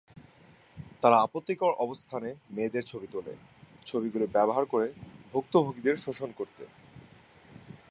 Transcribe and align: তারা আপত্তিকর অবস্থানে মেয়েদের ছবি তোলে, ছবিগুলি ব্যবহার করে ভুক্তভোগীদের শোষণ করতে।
তারা 1.01 1.17
আপত্তিকর 1.21 1.73
অবস্থানে 1.79 2.29
মেয়েদের 2.49 2.83
ছবি 2.83 3.07
তোলে, 3.11 3.33
ছবিগুলি 3.85 4.25
ব্যবহার 4.27 4.65
করে 4.65 4.87
ভুক্তভোগীদের 5.33 5.95
শোষণ 5.95 6.29
করতে। 6.31 6.63